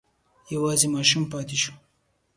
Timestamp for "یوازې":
0.53-0.87